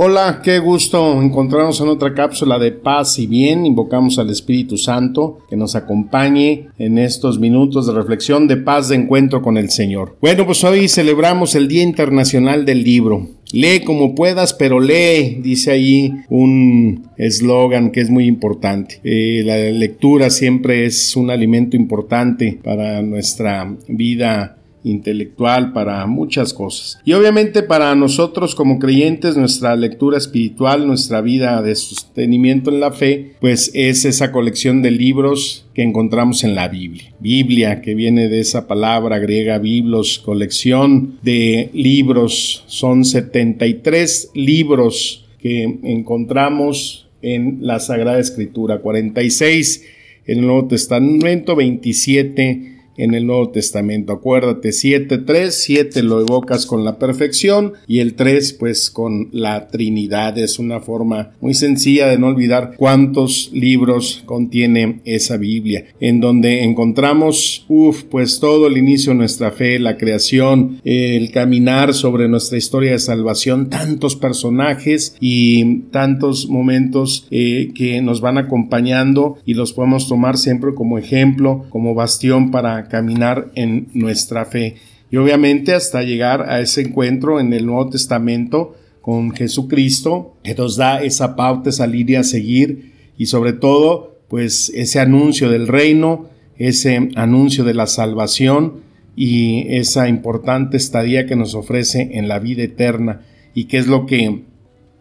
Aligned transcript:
Hola, 0.00 0.42
qué 0.44 0.60
gusto 0.60 1.20
encontrarnos 1.20 1.80
en 1.80 1.88
otra 1.88 2.14
cápsula 2.14 2.60
de 2.60 2.70
paz 2.70 3.18
y 3.18 3.26
bien. 3.26 3.66
Invocamos 3.66 4.16
al 4.20 4.30
Espíritu 4.30 4.76
Santo 4.76 5.40
que 5.50 5.56
nos 5.56 5.74
acompañe 5.74 6.68
en 6.78 6.98
estos 6.98 7.40
minutos 7.40 7.88
de 7.88 7.94
reflexión 7.94 8.46
de 8.46 8.58
paz 8.58 8.90
de 8.90 8.94
encuentro 8.94 9.42
con 9.42 9.56
el 9.56 9.70
Señor. 9.70 10.16
Bueno, 10.20 10.46
pues 10.46 10.62
hoy 10.62 10.86
celebramos 10.86 11.56
el 11.56 11.66
Día 11.66 11.82
Internacional 11.82 12.64
del 12.64 12.84
Libro. 12.84 13.26
Lee 13.50 13.80
como 13.80 14.14
puedas, 14.14 14.54
pero 14.54 14.78
lee, 14.78 15.40
dice 15.42 15.72
ahí 15.72 16.12
un 16.28 17.08
eslogan 17.16 17.90
que 17.90 18.00
es 18.00 18.08
muy 18.08 18.26
importante. 18.26 19.00
Eh, 19.02 19.42
la 19.44 19.56
lectura 19.56 20.30
siempre 20.30 20.86
es 20.86 21.16
un 21.16 21.28
alimento 21.28 21.76
importante 21.76 22.60
para 22.62 23.02
nuestra 23.02 23.74
vida 23.88 24.57
intelectual, 24.88 25.72
para 25.72 26.06
muchas 26.06 26.52
cosas. 26.52 26.98
Y 27.04 27.12
obviamente 27.12 27.62
para 27.62 27.94
nosotros 27.94 28.54
como 28.54 28.78
creyentes, 28.78 29.36
nuestra 29.36 29.76
lectura 29.76 30.18
espiritual, 30.18 30.86
nuestra 30.86 31.20
vida 31.20 31.62
de 31.62 31.74
sostenimiento 31.76 32.70
en 32.70 32.80
la 32.80 32.92
fe, 32.92 33.32
pues 33.40 33.70
es 33.74 34.04
esa 34.04 34.32
colección 34.32 34.82
de 34.82 34.90
libros 34.90 35.66
que 35.74 35.82
encontramos 35.82 36.44
en 36.44 36.54
la 36.54 36.68
Biblia. 36.68 37.12
Biblia, 37.20 37.80
que 37.80 37.94
viene 37.94 38.28
de 38.28 38.40
esa 38.40 38.66
palabra 38.66 39.18
griega 39.18 39.58
biblos, 39.58 40.18
colección 40.18 41.18
de 41.22 41.70
libros, 41.72 42.64
son 42.66 43.04
73 43.04 44.30
libros 44.34 45.26
que 45.38 45.62
encontramos 45.84 47.08
en 47.22 47.58
la 47.60 47.80
Sagrada 47.80 48.18
Escritura, 48.18 48.78
46 48.78 49.84
en 50.26 50.38
el 50.40 50.46
Nuevo 50.46 50.68
Testamento, 50.68 51.56
27 51.56 52.77
en 52.98 53.14
el 53.14 53.26
Nuevo 53.26 53.50
Testamento. 53.50 54.12
Acuérdate, 54.12 54.72
7, 54.72 55.18
3, 55.18 55.54
7 55.54 56.02
lo 56.02 56.20
evocas 56.20 56.66
con 56.66 56.84
la 56.84 56.98
perfección 56.98 57.72
y 57.86 58.00
el 58.00 58.14
3 58.14 58.52
pues 58.54 58.90
con 58.90 59.28
la 59.32 59.68
Trinidad. 59.68 60.36
Es 60.36 60.58
una 60.58 60.80
forma 60.80 61.30
muy 61.40 61.54
sencilla 61.54 62.08
de 62.08 62.18
no 62.18 62.26
olvidar 62.26 62.74
cuántos 62.76 63.50
libros 63.52 64.22
contiene 64.26 65.00
esa 65.04 65.36
Biblia, 65.36 65.86
en 66.00 66.20
donde 66.20 66.64
encontramos, 66.64 67.64
uff, 67.68 68.02
pues 68.04 68.40
todo 68.40 68.66
el 68.66 68.76
inicio 68.76 69.12
de 69.12 69.18
nuestra 69.18 69.52
fe, 69.52 69.78
la 69.78 69.96
creación, 69.96 70.80
el 70.84 71.30
caminar 71.30 71.94
sobre 71.94 72.28
nuestra 72.28 72.58
historia 72.58 72.92
de 72.92 72.98
salvación, 72.98 73.70
tantos 73.70 74.16
personajes 74.16 75.16
y 75.20 75.82
tantos 75.90 76.48
momentos 76.48 77.26
eh, 77.30 77.70
que 77.74 78.00
nos 78.02 78.20
van 78.20 78.38
acompañando 78.38 79.38
y 79.44 79.54
los 79.54 79.72
podemos 79.72 80.08
tomar 80.08 80.36
siempre 80.36 80.74
como 80.74 80.98
ejemplo, 80.98 81.64
como 81.70 81.94
bastión 81.94 82.50
para 82.50 82.87
caminar 82.88 83.50
en 83.54 83.88
nuestra 83.94 84.44
fe. 84.44 84.76
Y 85.10 85.16
obviamente 85.16 85.74
hasta 85.74 86.02
llegar 86.02 86.48
a 86.48 86.60
ese 86.60 86.82
encuentro 86.82 87.40
en 87.40 87.52
el 87.52 87.66
Nuevo 87.66 87.90
Testamento 87.90 88.76
con 89.00 89.30
Jesucristo, 89.30 90.36
que 90.42 90.54
nos 90.54 90.76
da 90.76 91.02
esa 91.02 91.34
pauta, 91.34 91.70
esa 91.70 91.86
línea 91.86 92.20
a 92.20 92.24
seguir 92.24 92.92
y 93.16 93.26
sobre 93.26 93.54
todo, 93.54 94.18
pues 94.28 94.70
ese 94.74 95.00
anuncio 95.00 95.48
del 95.50 95.66
reino, 95.66 96.28
ese 96.56 97.08
anuncio 97.14 97.64
de 97.64 97.74
la 97.74 97.86
salvación 97.86 98.82
y 99.16 99.66
esa 99.74 100.08
importante 100.08 100.76
estadía 100.76 101.26
que 101.26 101.36
nos 101.36 101.54
ofrece 101.54 102.10
en 102.12 102.28
la 102.28 102.38
vida 102.38 102.62
eterna 102.62 103.22
y 103.54 103.64
que 103.64 103.78
es 103.78 103.86
lo 103.86 104.06
que 104.06 104.42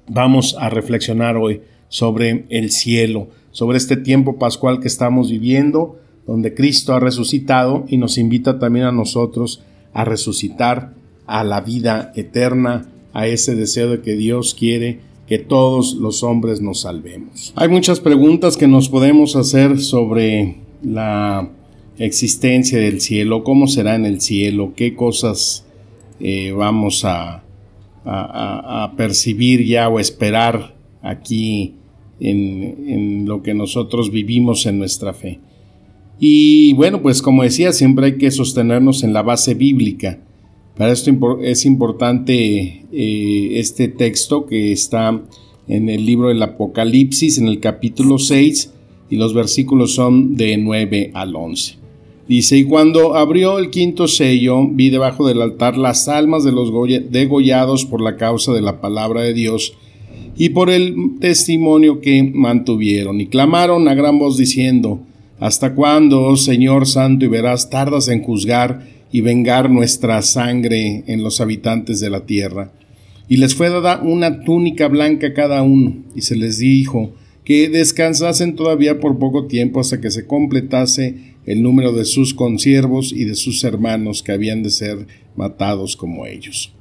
vamos 0.07 0.55
a 0.59 0.69
reflexionar 0.69 1.35
hoy 1.35 1.61
sobre 1.89 2.45
el 2.49 2.71
cielo, 2.71 3.29
sobre 3.51 3.77
este 3.77 3.97
tiempo 3.97 4.39
pascual 4.39 4.79
que 4.79 4.87
estamos 4.87 5.29
viviendo, 5.29 5.99
donde 6.27 6.53
Cristo 6.53 6.93
ha 6.93 6.99
resucitado 6.99 7.85
y 7.87 7.97
nos 7.97 8.17
invita 8.17 8.59
también 8.59 8.85
a 8.85 8.91
nosotros 8.91 9.63
a 9.93 10.05
resucitar 10.05 10.93
a 11.25 11.43
la 11.43 11.61
vida 11.61 12.11
eterna, 12.15 12.85
a 13.13 13.27
ese 13.27 13.55
deseo 13.55 13.89
de 13.89 14.01
que 14.01 14.15
Dios 14.15 14.53
quiere 14.53 14.99
que 15.27 15.39
todos 15.39 15.95
los 15.95 16.23
hombres 16.23 16.61
nos 16.61 16.81
salvemos. 16.81 17.53
Hay 17.55 17.67
muchas 17.67 17.99
preguntas 17.99 18.55
que 18.55 18.67
nos 18.67 18.89
podemos 18.89 19.35
hacer 19.35 19.79
sobre 19.79 20.57
la 20.83 21.49
existencia 21.97 22.79
del 22.79 23.01
cielo, 23.01 23.43
cómo 23.43 23.67
será 23.67 23.95
en 23.95 24.05
el 24.05 24.21
cielo, 24.21 24.73
qué 24.75 24.95
cosas 24.95 25.65
eh, 26.19 26.51
vamos 26.51 27.03
a, 27.03 27.43
percibir 28.95 29.65
ya 29.65 29.89
o 29.89 29.99
esperar 29.99 30.73
aquí 31.01 31.75
en 32.21 33.25
lo 33.25 33.43
que 33.43 33.53
nosotros 33.53 34.11
vivimos 34.11 34.65
en 34.65 34.79
nuestra 34.79 35.13
fe. 35.13 35.36
Y 36.19 36.73
bueno, 36.73 37.01
pues 37.01 37.21
como 37.21 37.43
decía, 37.43 37.71
siempre 37.73 38.07
hay 38.07 38.17
que 38.17 38.31
sostenernos 38.31 39.03
en 39.03 39.13
la 39.13 39.21
base 39.21 39.53
bíblica. 39.53 40.19
Para 40.75 40.91
esto 40.91 41.11
es 41.41 41.65
importante 41.65 42.85
eh, 42.91 43.49
este 43.53 43.87
texto 43.87 44.45
que 44.45 44.71
está 44.71 45.21
en 45.67 45.89
el 45.89 46.05
libro 46.05 46.29
del 46.29 46.41
Apocalipsis, 46.41 47.37
en 47.37 47.47
el 47.47 47.59
capítulo 47.59 48.19
6, 48.19 48.73
y 49.09 49.15
los 49.15 49.33
versículos 49.33 49.93
son 49.93 50.35
de 50.35 50.57
9 50.57 51.11
al 51.13 51.35
11. 51.35 51.75
Dice, 52.27 52.57
y 52.57 52.63
cuando 52.65 53.15
abrió 53.15 53.57
el 53.57 53.69
quinto 53.69 54.07
sello, 54.07 54.67
vi 54.67 54.89
debajo 54.89 55.27
del 55.27 55.41
altar 55.41 55.77
las 55.77 56.09
almas 56.09 56.43
de 56.43 56.51
los 56.51 56.71
degollados 57.09 57.85
por 57.85 58.01
la 58.01 58.17
causa 58.17 58.51
de 58.51 58.61
la 58.61 58.81
palabra 58.81 59.21
de 59.21 59.33
Dios 59.33 59.73
y 60.35 60.49
por 60.49 60.69
el 60.69 61.17
testimonio 61.19 62.01
que 62.01 62.21
mantuvieron, 62.21 63.21
y 63.21 63.27
clamaron 63.27 63.87
a 63.87 63.95
gran 63.95 64.19
voz 64.19 64.37
diciendo, 64.37 64.99
¿Hasta 65.39 65.75
cuándo, 65.75 66.23
oh 66.23 66.35
Señor 66.35 66.87
Santo 66.87 67.25
y 67.25 67.27
verás, 67.27 67.69
tardas 67.69 68.07
en 68.07 68.23
juzgar 68.23 68.87
y 69.11 69.21
vengar 69.21 69.69
nuestra 69.69 70.21
sangre 70.23 71.03
en 71.07 71.23
los 71.23 71.41
habitantes 71.41 71.99
de 71.99 72.09
la 72.09 72.25
tierra? 72.25 72.71
Y 73.29 73.37
les 73.37 73.53
fue 73.53 73.69
dada 73.69 74.01
una 74.01 74.43
túnica 74.43 74.87
blanca 74.87 75.33
cada 75.33 75.61
uno, 75.61 75.95
y 76.15 76.21
se 76.21 76.35
les 76.35 76.57
dijo 76.57 77.13
que 77.43 77.69
descansasen 77.69 78.55
todavía 78.55 78.99
por 78.99 79.19
poco 79.19 79.45
tiempo 79.45 79.79
hasta 79.79 80.01
que 80.01 80.11
se 80.11 80.25
completase 80.25 81.35
el 81.45 81.61
número 81.61 81.93
de 81.93 82.03
sus 82.03 82.33
consiervos 82.33 83.13
y 83.13 83.25
de 83.25 83.35
sus 83.35 83.63
hermanos 83.63 84.23
que 84.23 84.33
habían 84.33 84.63
de 84.63 84.69
ser 84.71 85.07
matados 85.35 85.95
como 85.95 86.25
ellos. 86.25 86.73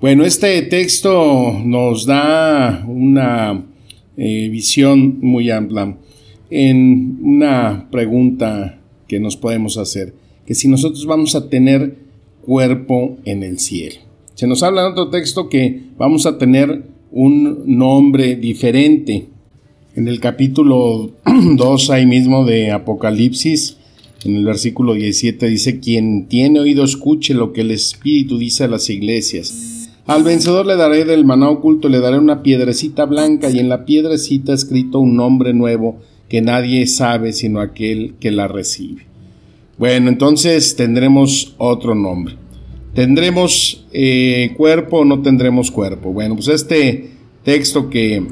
Bueno, 0.00 0.24
este 0.24 0.62
texto 0.62 1.58
nos 1.64 2.06
da 2.06 2.84
una 2.86 3.64
eh, 4.16 4.48
visión 4.50 5.18
muy 5.20 5.50
amplia 5.50 5.96
en 6.50 7.18
una 7.22 7.88
pregunta 7.90 8.80
que 9.06 9.20
nos 9.20 9.36
podemos 9.36 9.76
hacer, 9.78 10.14
que 10.46 10.54
si 10.54 10.68
nosotros 10.68 11.06
vamos 11.06 11.34
a 11.34 11.48
tener 11.48 11.96
cuerpo 12.42 13.18
en 13.24 13.42
el 13.42 13.58
cielo. 13.58 13.96
Se 14.34 14.46
nos 14.46 14.62
habla 14.62 14.86
en 14.86 14.92
otro 14.92 15.10
texto 15.10 15.48
que 15.48 15.82
vamos 15.98 16.24
a 16.24 16.38
tener 16.38 16.84
un 17.10 17.64
nombre 17.66 18.36
diferente. 18.36 19.26
En 19.94 20.08
el 20.08 20.20
capítulo 20.20 21.10
2 21.56 21.90
ahí 21.90 22.06
mismo 22.06 22.44
de 22.44 22.70
Apocalipsis, 22.70 23.76
en 24.24 24.36
el 24.36 24.44
versículo 24.44 24.94
17 24.94 25.46
dice, 25.46 25.80
quien 25.80 26.26
tiene 26.26 26.60
oído 26.60 26.84
escuche 26.84 27.34
lo 27.34 27.52
que 27.52 27.60
el 27.60 27.70
Espíritu 27.70 28.38
dice 28.38 28.64
a 28.64 28.68
las 28.68 28.90
iglesias. 28.90 29.90
Al 30.06 30.22
vencedor 30.22 30.66
le 30.66 30.76
daré 30.76 31.04
del 31.04 31.24
maná 31.24 31.50
oculto, 31.50 31.88
le 31.88 32.00
daré 32.00 32.18
una 32.18 32.42
piedrecita 32.42 33.04
blanca 33.04 33.50
y 33.50 33.58
en 33.58 33.68
la 33.68 33.84
piedrecita 33.84 34.54
escrito 34.54 35.00
un 35.00 35.16
nombre 35.16 35.52
nuevo 35.52 35.98
que 36.28 36.42
nadie 36.42 36.86
sabe 36.86 37.32
sino 37.32 37.60
aquel 37.60 38.14
que 38.20 38.30
la 38.30 38.48
recibe. 38.48 39.06
Bueno, 39.78 40.08
entonces 40.08 40.76
tendremos 40.76 41.54
otro 41.58 41.94
nombre. 41.94 42.36
¿Tendremos 42.94 43.86
eh, 43.92 44.52
cuerpo 44.56 44.98
o 44.98 45.04
no 45.04 45.22
tendremos 45.22 45.70
cuerpo? 45.70 46.12
Bueno, 46.12 46.34
pues 46.34 46.48
este 46.48 47.10
texto 47.44 47.88
que 47.88 48.26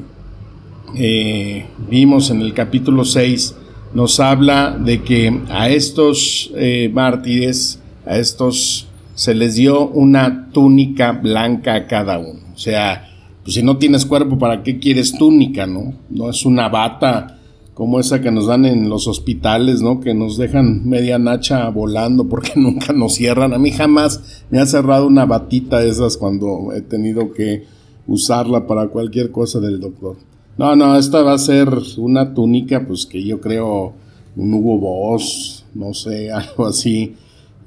eh, 0.95 1.65
vimos 1.89 2.29
en 2.31 2.41
el 2.41 2.53
capítulo 2.53 3.05
6 3.05 3.55
nos 3.93 4.19
habla 4.19 4.77
de 4.77 5.01
que 5.03 5.41
a 5.49 5.69
estos 5.69 6.51
eh, 6.55 6.89
mártires, 6.93 7.79
a 8.05 8.17
estos 8.17 8.87
se 9.15 9.33
les 9.33 9.55
dio 9.55 9.87
una 9.87 10.49
túnica 10.51 11.13
blanca 11.13 11.73
a 11.73 11.87
cada 11.87 12.19
uno. 12.19 12.41
O 12.53 12.57
sea, 12.57 13.09
pues 13.43 13.55
si 13.55 13.63
no 13.63 13.77
tienes 13.77 14.05
cuerpo, 14.05 14.37
¿para 14.37 14.61
qué 14.63 14.79
quieres 14.79 15.17
túnica, 15.17 15.65
no? 15.65 15.93
No 16.09 16.29
es 16.29 16.45
una 16.45 16.67
bata 16.67 17.36
como 17.77 17.99
esa 17.99 18.21
que 18.21 18.31
nos 18.31 18.47
dan 18.47 18.65
en 18.65 18.89
los 18.89 19.07
hospitales, 19.07 19.83
¿no? 19.83 19.99
Que 19.99 20.15
nos 20.15 20.35
dejan 20.35 20.89
media 20.89 21.19
nacha 21.19 21.69
volando 21.69 22.27
porque 22.27 22.53
nunca 22.55 22.91
nos 22.91 23.13
cierran. 23.13 23.53
A 23.53 23.59
mí 23.59 23.69
jamás 23.69 24.43
me 24.49 24.57
ha 24.57 24.65
cerrado 24.65 25.05
una 25.05 25.27
batita 25.27 25.79
de 25.79 25.89
esas 25.89 26.17
cuando 26.17 26.73
he 26.73 26.81
tenido 26.81 27.31
que 27.33 27.65
usarla 28.07 28.65
para 28.65 28.87
cualquier 28.87 29.31
cosa 29.31 29.59
del 29.59 29.79
doctor. 29.79 30.17
No, 30.57 30.75
no, 30.75 30.97
esta 30.97 31.21
va 31.21 31.33
a 31.33 31.37
ser 31.37 31.69
una 31.97 32.33
túnica, 32.33 32.83
pues 32.87 33.05
que 33.05 33.23
yo 33.23 33.39
creo 33.39 33.93
un 34.35 34.55
Hugo 34.55 34.79
Boss, 34.79 35.63
no 35.75 35.93
sé, 35.93 36.31
algo 36.31 36.65
así 36.65 37.13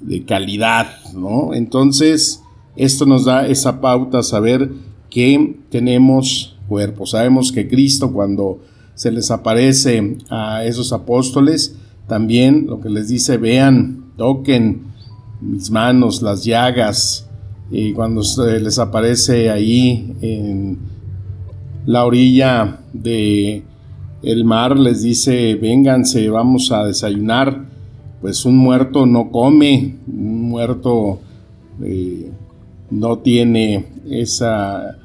de 0.01 0.25
calidad, 0.25 0.89
¿no? 1.15 1.55
Entonces, 1.55 2.43
esto 2.75 3.07
nos 3.07 3.27
da 3.27 3.47
esa 3.47 3.81
pauta, 3.81 4.25
saber 4.25 4.73
que 5.09 5.55
tenemos 5.71 6.57
cuerpo. 6.67 7.07
Sabemos 7.07 7.53
que 7.53 7.69
Cristo 7.69 8.13
cuando 8.13 8.59
se 9.01 9.11
les 9.11 9.31
aparece 9.31 10.19
a 10.29 10.63
esos 10.67 10.93
apóstoles, 10.93 11.75
también 12.07 12.67
lo 12.67 12.83
que 12.83 12.91
les 12.91 13.09
dice, 13.09 13.39
vean, 13.39 14.13
toquen 14.19 14.83
mis 15.41 15.71
manos, 15.71 16.21
las 16.21 16.45
llagas, 16.45 17.27
y 17.71 17.95
cuando 17.95 18.23
se 18.23 18.61
les 18.61 18.79
aparece 18.79 19.49
ahí 19.49 20.15
en 20.21 20.81
la 21.87 22.05
orilla 22.05 22.81
de 22.93 23.63
el 24.23 24.45
mar, 24.45 24.79
les 24.79 25.01
dice, 25.01 25.55
vénganse, 25.55 26.29
vamos 26.29 26.71
a 26.71 26.85
desayunar, 26.85 27.71
pues 28.21 28.45
un 28.45 28.59
muerto 28.59 29.07
no 29.07 29.31
come, 29.31 29.97
un 30.09 30.43
muerto 30.51 31.21
eh, 31.83 32.31
no 32.91 33.17
tiene 33.21 33.87
esa, 34.11 34.99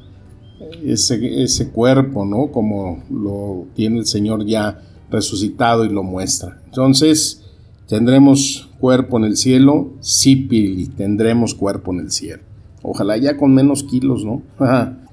ese, 0.83 1.43
ese, 1.43 1.69
cuerpo, 1.69 2.25
¿no? 2.25 2.51
Como 2.51 3.03
lo 3.09 3.67
tiene 3.75 3.99
el 3.99 4.05
Señor 4.05 4.45
ya 4.45 4.81
resucitado 5.09 5.85
y 5.85 5.89
lo 5.89 6.03
muestra. 6.03 6.61
Entonces, 6.65 7.43
tendremos 7.87 8.69
cuerpo 8.79 9.17
en 9.17 9.25
el 9.25 9.37
cielo, 9.37 9.93
sí, 9.99 10.35
Pili, 10.35 10.87
tendremos 10.87 11.53
cuerpo 11.53 11.93
en 11.93 11.99
el 12.01 12.11
cielo. 12.11 12.43
Ojalá 12.81 13.17
ya 13.17 13.37
con 13.37 13.53
menos 13.53 13.83
kilos, 13.83 14.23
¿no? 14.25 14.41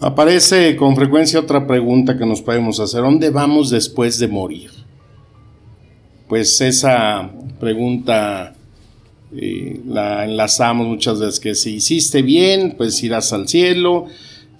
Aparece 0.00 0.76
con 0.76 0.94
frecuencia 0.94 1.40
otra 1.40 1.66
pregunta 1.66 2.18
que 2.18 2.26
nos 2.26 2.42
podemos 2.42 2.80
hacer. 2.80 3.00
¿Dónde 3.00 3.30
vamos 3.30 3.70
después 3.70 4.18
de 4.18 4.28
morir? 4.28 4.70
Pues 6.28 6.60
esa 6.60 7.30
pregunta 7.58 8.54
eh, 9.34 9.80
la 9.86 10.24
enlazamos 10.24 10.86
muchas 10.86 11.18
veces, 11.20 11.40
que 11.40 11.54
si 11.54 11.76
hiciste 11.76 12.22
bien, 12.22 12.74
pues 12.76 13.02
irás 13.02 13.32
al 13.32 13.48
cielo, 13.48 14.06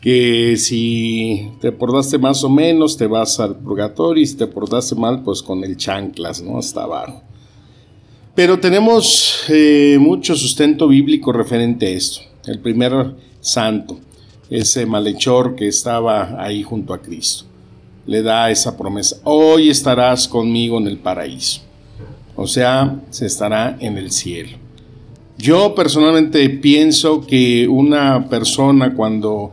que 0.07 0.57
si 0.57 1.51
te 1.61 1.73
portaste 1.73 2.17
más 2.17 2.45
o 2.45 2.49
menos, 2.49 2.97
te 2.97 3.09
vas 3.09 3.41
al 3.41 3.57
purgatorio, 3.57 4.23
y 4.23 4.27
si 4.29 4.37
te 4.37 4.47
portaste 4.47 4.95
mal, 4.95 5.25
pues 5.25 5.43
con 5.43 5.65
el 5.65 5.77
chanclas, 5.77 6.41
¿no? 6.41 6.59
Hasta 6.59 6.85
abajo. 6.85 7.25
Pero 8.33 8.61
tenemos 8.61 9.43
eh, 9.49 9.97
mucho 9.99 10.37
sustento 10.37 10.87
bíblico 10.87 11.33
referente 11.33 11.87
a 11.87 11.91
esto. 11.91 12.21
El 12.47 12.61
primer 12.61 13.17
santo, 13.41 13.99
ese 14.49 14.87
malhechor 14.87 15.57
que 15.57 15.67
estaba 15.67 16.41
ahí 16.41 16.63
junto 16.63 16.95
a 16.95 17.03
Cristo, 17.03 17.47
le 18.07 18.23
da 18.23 18.49
esa 18.49 18.77
promesa, 18.77 19.17
hoy 19.25 19.71
estarás 19.71 20.29
conmigo 20.29 20.79
en 20.79 20.87
el 20.87 20.99
paraíso. 20.99 21.63
O 22.37 22.47
sea, 22.47 23.01
se 23.11 23.27
estará 23.27 23.77
en 23.81 23.99
el 23.99 24.13
cielo. 24.13 24.57
Yo 25.37 25.75
personalmente 25.75 26.49
pienso 26.49 27.27
que 27.27 27.67
una 27.67 28.29
persona 28.29 28.95
cuando 28.95 29.51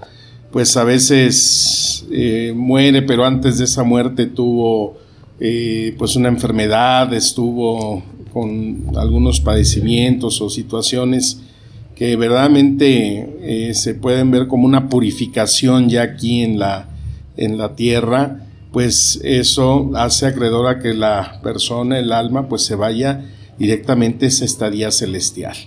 pues 0.54 0.78
a 0.78 0.84
veces 0.84 2.06
eh, 2.12 2.54
muere, 2.56 3.02
pero 3.02 3.26
antes 3.26 3.58
de 3.58 3.66
esa 3.66 3.84
muerte 3.84 4.28
tuvo 4.28 4.98
eh, 5.40 5.96
pues 5.98 6.16
una 6.16 6.30
enfermedad, 6.30 7.12
estuvo 7.12 8.04
con 8.32 8.86
algunos 8.96 9.42
padecimientos 9.42 10.40
o 10.42 10.52
situaciones 10.52 11.42
que 11.96 12.16
verdaderamente 12.16 13.70
eh, 13.70 13.74
se 13.74 13.96
pueden 13.96 14.30
ver 14.30 14.48
como 14.48 14.66
una 14.66 14.90
purificación 14.90 15.90
ya 15.90 16.04
aquí 16.04 16.44
en 16.44 16.60
la, 16.60 16.88
en 17.36 17.58
la 17.58 17.76
tierra, 17.76 18.46
pues 18.72 19.20
eso 19.24 19.90
hace 19.96 20.28
acreedor 20.28 20.68
a 20.68 20.80
que 20.80 20.94
la 20.94 21.40
persona, 21.42 21.98
el 21.98 22.12
alma, 22.12 22.48
pues 22.48 22.62
se 22.62 22.76
vaya 22.76 23.26
directamente 23.58 24.26
a 24.26 24.30
esa 24.30 24.46
estadía 24.46 24.92
celestial. 24.92 25.58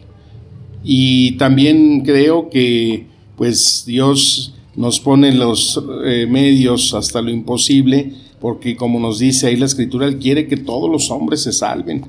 Y 0.85 1.33
también 1.38 2.05
creo 2.05 2.50
que 2.50 3.09
pues 3.37 3.83
Dios 3.85 4.56
nos 4.76 5.00
pone 5.00 5.32
los 5.32 5.82
eh, 6.05 6.26
medios 6.28 6.94
hasta 6.94 7.23
lo 7.23 7.31
imposible, 7.31 8.12
porque 8.40 8.76
como 8.76 9.00
nos 9.00 9.19
dice 9.19 9.46
ahí 9.46 9.56
la 9.56 9.67
escritura, 9.67 10.06
Él 10.06 10.19
quiere 10.19 10.46
que 10.46 10.56
todos 10.56 10.90
los 10.90 11.11
hombres 11.11 11.43
se 11.43 11.52
salven. 11.52 12.05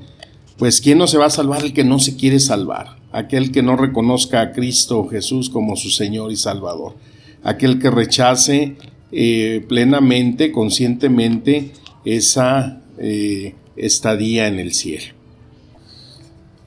Pues 0.58 0.80
¿quién 0.80 0.98
no 0.98 1.06
se 1.06 1.18
va 1.18 1.26
a 1.26 1.30
salvar? 1.30 1.64
El 1.64 1.72
que 1.72 1.84
no 1.84 1.98
se 1.98 2.16
quiere 2.16 2.40
salvar, 2.40 2.98
aquel 3.10 3.52
que 3.52 3.62
no 3.62 3.76
reconozca 3.76 4.40
a 4.40 4.52
Cristo 4.52 5.06
Jesús 5.08 5.48
como 5.50 5.76
su 5.76 5.88
Señor 5.88 6.30
y 6.30 6.36
Salvador, 6.36 6.96
aquel 7.42 7.78
que 7.78 7.90
rechace 7.90 8.76
eh, 9.12 9.64
plenamente, 9.68 10.52
conscientemente, 10.52 11.72
esa 12.04 12.82
eh, 12.98 13.54
estadía 13.76 14.48
en 14.48 14.58
el 14.58 14.74
cielo. 14.74 15.14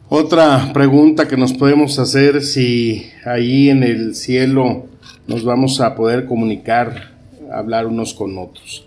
Otra 0.10 0.74
pregunta 0.74 1.28
que 1.28 1.38
nos 1.38 1.54
podemos 1.54 2.00
hacer 2.00 2.42
si 2.42 3.06
ahí 3.24 3.70
en 3.70 3.84
el 3.84 4.16
cielo 4.16 4.88
nos 5.28 5.44
vamos 5.44 5.82
a 5.82 5.96
poder 5.96 6.26
comunicar, 6.26 7.12
hablar 7.52 7.88
unos 7.88 8.14
con 8.14 8.38
otros. 8.38 8.86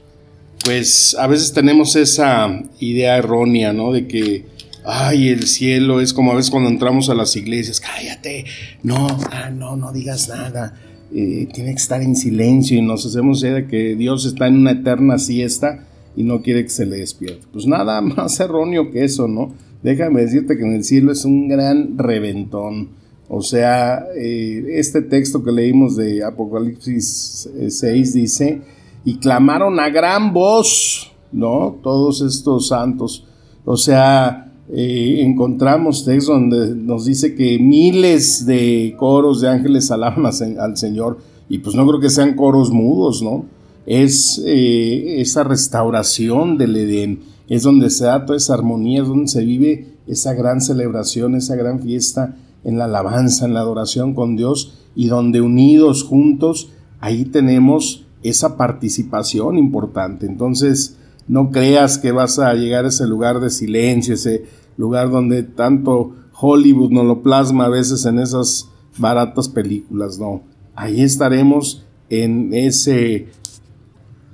Pues 0.65 1.17
a 1.19 1.27
veces 1.27 1.53
tenemos 1.53 1.95
esa 1.97 2.63
idea 2.81 3.17
errónea, 3.17 3.73
¿no? 3.73 3.93
De 3.93 4.07
que, 4.07 4.47
ay, 4.85 5.29
el 5.29 5.47
cielo 5.47 6.01
es 6.01 6.13
como 6.15 6.33
a 6.33 6.37
veces 6.37 6.51
cuando 6.51 6.71
entramos 6.71 7.11
a 7.11 7.15
las 7.15 7.37
iglesias, 7.37 7.81
cállate, 7.81 8.47
no, 8.83 9.07
ah, 9.31 9.51
no, 9.51 9.77
no 9.77 9.93
digas 9.93 10.29
nada, 10.29 10.81
eh, 11.15 11.49
tiene 11.53 11.71
que 11.71 11.81
estar 11.81 12.03
en 12.03 12.17
silencio 12.17 12.79
y 12.79 12.83
nos 12.83 13.05
hacemos 13.05 13.43
idea 13.43 13.55
de 13.55 13.67
que 13.67 13.95
Dios 13.95 14.25
está 14.25 14.47
en 14.47 14.57
una 14.57 14.73
eterna 14.73 15.19
siesta 15.19 15.87
y 16.17 16.23
no 16.23 16.43
quiere 16.43 16.63
que 16.63 16.71
se 16.71 16.87
le 16.87 16.97
despierte. 16.97 17.47
Pues 17.53 17.67
nada 17.67 18.01
más 18.03 18.41
erróneo 18.41 18.91
que 18.91 19.05
eso, 19.05 19.29
¿no? 19.29 19.53
déjame 19.85 20.23
decirte 20.23 20.57
que 20.57 20.65
en 20.65 20.75
el 20.75 20.83
cielo 20.83 21.13
es 21.13 21.25
un 21.25 21.47
gran 21.47 21.97
reventón. 21.97 22.89
O 23.29 23.41
sea, 23.41 24.07
eh, 24.17 24.65
este 24.75 25.03
texto 25.03 25.43
que 25.43 25.51
leímos 25.51 25.97
de 25.97 26.23
Apocalipsis 26.23 27.49
6 27.69 27.85
eh, 27.85 28.19
dice, 28.19 28.63
y 29.05 29.17
clamaron 29.17 29.81
a 29.81 29.89
gran 29.89 30.33
voz, 30.33 31.13
¿no? 31.33 31.79
Todos 31.83 32.21
estos 32.21 32.69
santos. 32.69 33.25
O 33.65 33.77
sea, 33.77 34.53
eh, 34.71 35.17
encontramos 35.21 36.05
textos 36.05 36.35
donde 36.35 36.75
nos 36.75 37.07
dice 37.07 37.35
que 37.35 37.59
miles 37.59 38.47
de 38.47 38.95
coros 38.99 39.41
de 39.41 39.49
ángeles 39.49 39.91
alaban 39.91 40.27
al 40.59 40.77
Señor, 40.77 41.19
y 41.49 41.59
pues 41.59 41.75
no 41.75 41.87
creo 41.87 42.01
que 42.01 42.11
sean 42.11 42.35
coros 42.35 42.71
mudos, 42.71 43.23
¿no? 43.23 43.47
Es 43.87 44.43
esa 44.47 45.45
restauración 45.45 46.57
del 46.57 46.75
Edén 46.77 47.35
es 47.49 47.63
donde 47.63 47.91
se 47.91 48.05
da 48.05 48.25
toda 48.25 48.39
esa 48.39 48.55
armonía, 48.55 49.03
es 49.03 49.09
donde 49.09 49.29
se 49.29 49.45
vive 49.45 49.87
esa 50.07 50.33
gran 50.35 50.61
celebración, 50.61 51.35
esa 51.35 51.57
gran 51.57 51.81
fiesta 51.81 52.37
en 52.65 52.79
la 52.79 52.85
alabanza, 52.85 53.45
en 53.45 53.55
la 53.55 53.61
adoración 53.61 54.15
con 54.15 54.37
Dios 54.37 54.79
y 54.95 55.09
donde 55.09 55.41
unidos 55.41 56.03
juntos, 56.03 56.71
ahí 57.01 57.25
tenemos 57.25 58.07
esa 58.23 58.57
participación 58.57 59.59
importante. 59.59 60.27
Entonces, 60.27 60.97
no 61.29 61.51
creas 61.51 61.99
que 61.99 62.13
vas 62.13 62.39
a 62.39 62.53
llegar 62.55 62.85
a 62.85 62.89
ese 62.89 63.07
lugar 63.07 63.41
de 63.41 63.51
silencio, 63.51 64.15
ese 64.15 64.45
lugar 64.77 65.11
donde 65.11 65.43
tanto 65.43 66.15
Hollywood 66.39 66.91
nos 66.91 67.05
lo 67.05 67.23
plasma 67.23 67.67
a 67.67 67.71
veces 67.71 68.05
en 68.07 68.19
esas 68.19 68.69
baratas 68.99 69.49
películas, 69.49 70.19
no. 70.19 70.43
Ahí 70.75 71.03
estaremos 71.03 71.85
en 72.11 72.53
ese 72.53 73.29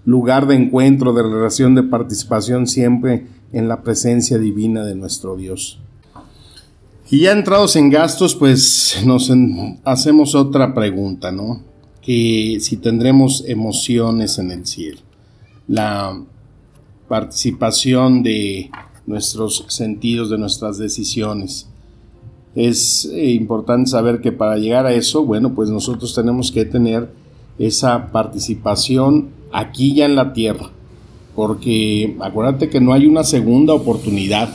lugar 0.05 0.47
de 0.47 0.57
encuentro, 0.57 1.13
de 1.13 1.23
relación, 1.23 1.75
de 1.75 1.83
participación 1.83 2.67
siempre 2.67 3.27
en 3.53 3.69
la 3.69 3.83
presencia 3.83 4.39
divina 4.39 4.85
de 4.85 4.95
nuestro 4.95 5.37
Dios. 5.37 5.81
Y 7.13 7.23
ya 7.23 7.33
entrados 7.33 7.75
en 7.75 7.91
gastos, 7.91 8.37
pues 8.37 9.03
nos 9.05 9.33
hacemos 9.85 10.37
otra 10.37 10.73
pregunta, 10.75 11.33
¿no? 11.33 11.61
Que 12.01 12.59
si 12.61 12.77
tendremos 12.77 13.43
emociones 13.49 14.39
en 14.39 14.53
el 14.53 14.65
cielo. 14.65 15.01
La 15.67 16.23
participación 17.09 18.23
de 18.23 18.71
nuestros 19.07 19.65
sentidos, 19.67 20.31
de 20.31 20.39
nuestras 20.39 20.79
decisiones. 20.79 21.67
Es 22.55 23.07
eh, 23.07 23.33
importante 23.33 23.91
saber 23.91 24.21
que 24.21 24.31
para 24.31 24.57
llegar 24.59 24.87
a 24.87 24.93
eso, 24.93 25.25
bueno, 25.25 25.53
pues 25.53 25.69
nosotros 25.69 26.15
tenemos 26.15 26.53
que 26.53 26.65
tener 26.65 27.11
esa 27.59 28.13
participación 28.13 29.31
aquí 29.53 29.95
ya 29.97 30.05
en 30.05 30.15
la 30.15 30.33
tierra. 30.33 30.71
Porque 31.35 32.17
acuérdate 32.21 32.71
que 32.71 32.81
no 32.81 32.93
hay 32.93 33.07
una 33.07 33.25
segunda 33.25 33.75
oportunidad. 33.75 34.55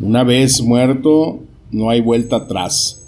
Una 0.00 0.24
vez 0.24 0.62
muerto, 0.62 1.40
no 1.70 1.90
hay 1.90 2.00
vuelta 2.00 2.36
atrás. 2.36 3.02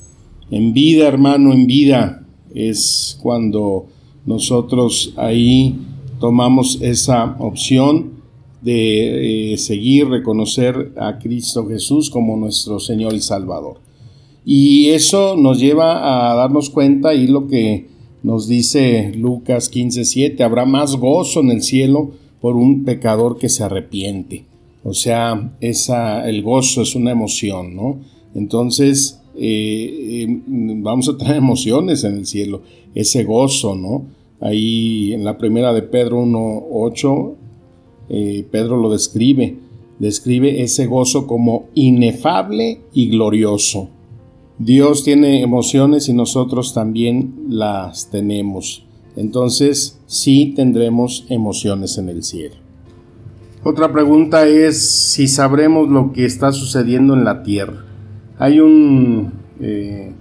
En 0.51 0.73
vida, 0.73 1.07
hermano, 1.07 1.53
en 1.53 1.67
vida 1.67 2.27
es 2.55 3.19
cuando 3.23 3.87
nosotros 4.27 5.15
ahí 5.17 5.79
tomamos 6.19 6.79
esa 6.83 7.37
opción 7.39 8.21
de 8.63 9.53
eh, 9.53 9.57
seguir, 9.57 10.09
reconocer 10.09 10.93
a 10.99 11.19
Cristo 11.19 11.67
Jesús 11.67 12.11
como 12.11 12.37
nuestro 12.37 12.79
Señor 12.79 13.15
y 13.15 13.21
Salvador. 13.21 13.79
Y 14.45 14.89
eso 14.91 15.37
nos 15.37 15.61
lleva 15.61 16.31
a 16.31 16.35
darnos 16.35 16.71
cuenta 16.71 17.15
y 17.15 17.27
lo 17.27 17.47
que 17.47 17.89
Nos 18.23 18.49
dice 18.49 19.13
Lucas 19.17 19.71
15:7, 19.71 20.43
habrá 20.43 20.67
más 20.67 20.97
gozo 20.97 21.41
en 21.41 21.51
el 21.51 21.63
cielo 21.63 22.11
por 22.43 22.55
un 22.55 22.85
pecador 22.85 23.39
que 23.39 23.49
se 23.49 23.65
arrepiente. 23.65 24.45
O 24.85 24.93
sea, 24.93 25.53
esa, 25.61 26.29
el 26.29 26.43
gozo 26.43 26.83
es 26.83 26.95
una 26.95 27.13
emoción, 27.13 27.75
¿no? 27.75 27.99
Entonces, 28.35 29.21
eh, 29.37 30.27
eh, 30.27 30.43
vamos 30.47 31.09
a 31.09 31.17
tener 31.17 31.37
emociones 31.37 32.05
en 32.05 32.19
el 32.19 32.27
cielo, 32.27 32.63
ese 32.95 33.25
gozo, 33.25 33.75
¿no? 33.75 34.07
Ahí 34.41 35.13
en 35.13 35.25
la 35.25 35.39
primera 35.39 35.73
de 35.73 35.83
Pedro 35.83 36.23
1.8, 36.23 37.35
eh, 38.09 38.47
Pedro 38.51 38.77
lo 38.77 38.91
describe, 38.91 39.57
describe 39.99 40.63
ese 40.63 40.87
gozo 40.87 41.27
como 41.27 41.67
inefable 41.75 42.81
y 42.93 43.11
glorioso. 43.11 43.91
Dios 44.59 45.05
tiene 45.05 45.43
emociones 45.43 46.09
y 46.09 46.13
nosotros 46.13 46.75
también 46.75 47.35
las 47.49 48.11
tenemos. 48.11 48.85
Entonces 49.17 49.99
sí 50.07 50.53
tendremos 50.57 51.27
emociones 51.29 51.99
en 51.99 52.09
el 52.09 52.23
cielo. 52.23 52.57
Otra 53.63 53.93
pregunta 53.93 54.47
es 54.47 54.81
si 54.81 55.29
sabremos 55.29 55.89
lo 55.89 56.13
que 56.13 56.25
está 56.25 56.53
sucediendo 56.53 57.15
en 57.15 57.25
la 57.25 57.43
tierra. 57.43 57.85
Hay 58.41 58.59
un 58.59 59.35
eh, 59.61 60.15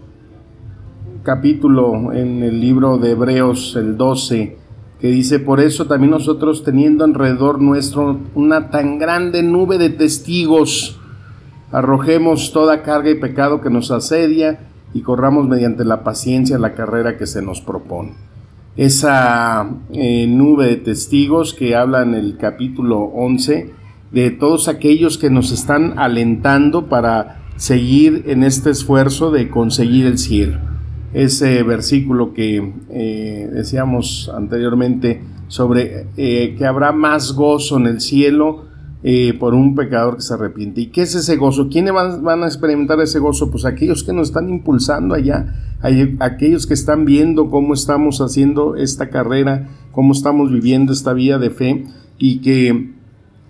capítulo 1.24 2.12
en 2.12 2.44
el 2.44 2.60
libro 2.60 2.98
de 2.98 3.12
Hebreos, 3.12 3.78
el 3.78 3.96
12, 3.96 4.58
que 5.00 5.08
dice, 5.08 5.40
por 5.40 5.62
eso 5.62 5.88
también 5.88 6.12
nosotros 6.12 6.66
teniendo 6.66 7.06
alrededor 7.06 7.62
nuestro 7.62 8.20
una 8.36 8.72
tan 8.72 9.00
grande 9.00 9.42
nube 9.42 9.78
de 9.78 9.90
testigos, 9.90 11.00
Arrojemos 11.72 12.52
toda 12.52 12.82
carga 12.82 13.12
y 13.12 13.16
pecado 13.16 13.62
que 13.62 13.70
nos 13.70 13.90
asedia 13.92 14.60
y 14.94 15.02
corramos 15.02 15.48
mediante 15.48 15.86
la 15.86 16.04
paciencia 16.04 16.58
la 16.58 16.74
carrera 16.74 17.16
que 17.16 17.28
se 17.28 17.42
nos 17.42 17.62
propone. 17.62 18.16
Esa 18.76 19.70
eh, 19.94 20.26
nube 20.28 20.66
de 20.66 20.76
testigos 20.78 21.54
que 21.54 21.76
habla 21.76 22.02
en 22.02 22.16
el 22.16 22.38
capítulo 22.38 23.00
11 23.02 23.72
de 24.12 24.32
todos 24.32 24.68
aquellos 24.68 25.18
que 25.18 25.30
nos 25.30 25.52
están 25.52 26.00
alentando 26.00 26.88
para 26.88 27.39
seguir 27.60 28.24
en 28.28 28.44
este 28.44 28.70
esfuerzo 28.70 29.32
de 29.32 29.50
conseguir 29.50 30.06
el 30.06 30.18
cielo. 30.18 30.58
Ese 31.14 31.62
versículo 31.64 32.34
que 32.34 32.74
eh, 32.90 33.50
decíamos 33.52 34.32
anteriormente 34.34 35.22
sobre 35.50 36.08
eh, 36.16 36.56
que 36.58 36.66
habrá 36.66 36.94
más 36.94 37.34
gozo 37.34 37.78
en 37.78 37.88
el 37.88 38.00
cielo 38.00 38.66
eh, 39.04 39.34
por 39.38 39.54
un 39.54 39.76
pecador 39.76 40.16
que 40.16 40.22
se 40.22 40.34
arrepiente. 40.36 40.82
¿Y 40.82 40.88
qué 40.88 41.02
es 41.02 41.16
ese 41.16 41.36
gozo? 41.36 41.68
¿Quiénes 41.68 41.94
van, 41.94 42.44
a 42.44 42.46
experimentar 42.46 43.00
ese 43.02 43.20
gozo? 43.20 43.52
Pues 43.52 43.66
aquellos 43.66 44.06
que 44.06 44.14
nos 44.14 44.30
están 44.30 44.50
impulsando 44.50 45.14
allá, 45.14 45.54
aquellos 46.20 46.66
que 46.66 46.74
están 46.76 47.04
viendo 47.04 47.50
cómo 47.50 47.74
estamos 47.74 48.22
haciendo 48.22 48.78
esta 48.78 49.10
carrera, 49.10 49.68
cómo 49.92 50.14
estamos 50.14 50.50
viviendo 50.50 50.94
esta 50.94 51.12
vida 51.12 51.40
de 51.40 51.50
fe 51.50 51.86
y 52.18 52.40
que 52.40 52.99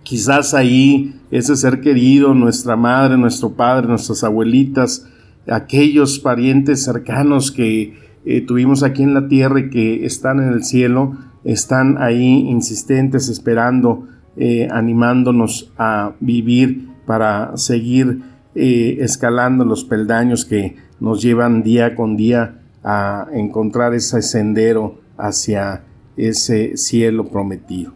quizás 0.09 0.55
ahí 0.55 1.13
ese 1.29 1.55
ser 1.55 1.81
querido, 1.81 2.33
nuestra 2.33 2.75
madre, 2.75 3.15
nuestro 3.15 3.51
padre, 3.51 3.87
nuestras 3.87 4.23
abuelitas, 4.23 5.07
aquellos 5.47 6.17
parientes 6.17 6.83
cercanos 6.83 7.51
que 7.51 7.93
eh, 8.25 8.41
tuvimos 8.41 8.81
aquí 8.81 9.03
en 9.03 9.13
la 9.13 9.27
tierra 9.27 9.59
y 9.59 9.69
que 9.69 10.07
están 10.07 10.39
en 10.39 10.49
el 10.49 10.63
cielo, 10.63 11.15
están 11.43 11.99
ahí 11.99 12.49
insistentes, 12.49 13.29
esperando 13.29 14.07
eh, 14.35 14.67
animándonos 14.71 15.71
a 15.77 16.13
vivir 16.19 16.89
para 17.05 17.55
seguir 17.55 18.23
eh, 18.55 18.97
escalando 19.01 19.63
los 19.63 19.83
peldaños 19.83 20.43
que 20.43 20.75
nos 20.99 21.21
llevan 21.21 21.61
día 21.61 21.93
con 21.93 22.17
día 22.17 22.61
a 22.83 23.27
encontrar 23.31 23.93
ese 23.93 24.23
sendero 24.23 25.01
hacia 25.19 25.83
ese 26.17 26.77
cielo 26.77 27.29
prometido. 27.29 27.93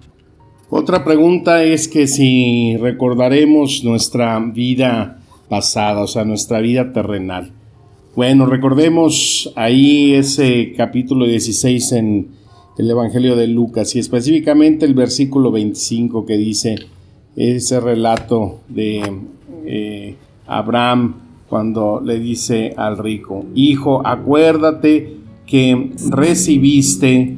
Otra 0.75 1.03
pregunta 1.03 1.63
es 1.63 1.87
que 1.87 2.07
si 2.07 2.77
recordaremos 2.77 3.83
nuestra 3.83 4.39
vida 4.39 5.19
pasada, 5.47 6.01
o 6.01 6.07
sea, 6.07 6.25
nuestra 6.25 6.61
vida 6.61 6.91
terrenal. 6.91 7.51
Bueno, 8.15 8.47
recordemos 8.47 9.53
ahí 9.55 10.15
ese 10.15 10.73
capítulo 10.75 11.27
16 11.27 11.91
en 11.91 12.27
el 12.79 12.89
Evangelio 12.89 13.35
de 13.35 13.45
Lucas 13.45 13.95
y 13.95 13.99
específicamente 13.99 14.87
el 14.87 14.95
versículo 14.95 15.51
25 15.51 16.25
que 16.25 16.37
dice 16.37 16.77
ese 17.35 17.79
relato 17.79 18.61
de 18.67 19.03
eh, 19.67 20.15
Abraham 20.47 21.17
cuando 21.49 22.01
le 22.03 22.17
dice 22.17 22.73
al 22.77 22.97
rico, 22.97 23.45
hijo, 23.53 24.01
acuérdate 24.03 25.17
que 25.45 25.91
recibiste 26.09 27.35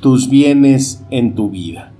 tus 0.00 0.28
bienes 0.28 1.04
en 1.10 1.36
tu 1.36 1.50
vida. 1.50 1.92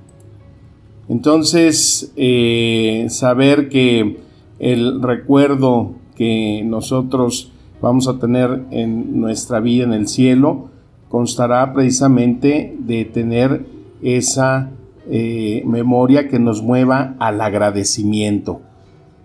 Entonces, 1.09 2.13
eh, 2.17 3.07
saber 3.11 3.69
que 3.69 4.19
el 4.59 5.03
recuerdo 5.03 5.95
que 6.17 6.63
nosotros 6.65 7.53
vamos 7.81 8.09
a 8.09 8.19
tener 8.19 8.65
en 8.71 9.21
nuestra 9.21 9.61
vida 9.61 9.85
en 9.85 9.93
el 9.93 10.09
cielo, 10.09 10.71
constará 11.09 11.73
precisamente 11.73 12.77
de 12.79 13.05
tener 13.05 13.67
esa 14.03 14.71
eh, 15.09 15.63
memoria 15.67 16.29
que 16.29 16.39
nos 16.39 16.63
mueva 16.63 17.15
al 17.19 17.41
agradecimiento. 17.41 18.61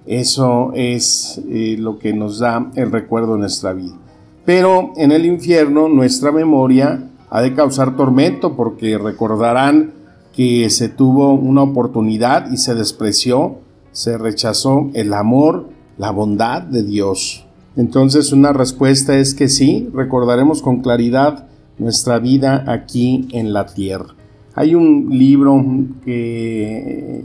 Eso 0.06 0.72
es 0.76 1.42
eh, 1.50 1.76
lo 1.80 1.98
que 1.98 2.14
nos 2.14 2.40
da 2.40 2.72
el 2.76 2.92
recuerdo 2.92 3.34
de 3.34 3.40
nuestra 3.40 3.74
vida. 3.74 3.96
Pero 4.46 4.94
en 4.98 5.12
el 5.12 5.26
infierno 5.26 5.88
nuestra 5.88 6.32
memoria 6.32 7.10
ha 7.30 7.42
de 7.42 7.54
causar 7.54 7.96
tormento 7.96 8.56
porque 8.56 8.98
recordarán 8.98 9.94
que 10.34 10.70
se 10.70 10.90
tuvo 10.90 11.34
una 11.34 11.64
oportunidad 11.64 12.52
y 12.52 12.58
se 12.58 12.76
despreció, 12.76 13.58
se 13.92 14.18
rechazó 14.18 14.90
el 14.94 15.14
amor, 15.14 15.70
la 15.98 16.12
bondad 16.12 16.62
de 16.62 16.84
Dios. 16.84 17.46
Entonces 17.76 18.32
una 18.32 18.54
respuesta 18.54 19.18
es 19.18 19.34
que 19.34 19.48
sí, 19.48 19.90
recordaremos 19.94 20.62
con 20.62 20.82
claridad 20.82 21.48
nuestra 21.78 22.20
vida 22.20 22.64
aquí 22.68 23.28
en 23.32 23.54
la 23.54 23.66
tierra. 23.66 24.16
Hay 24.56 24.76
un 24.76 25.08
libro 25.10 25.64
que 26.04 27.24